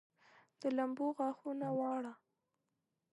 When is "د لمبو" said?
0.59-1.07